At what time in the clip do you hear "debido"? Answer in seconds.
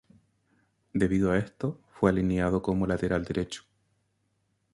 0.93-1.29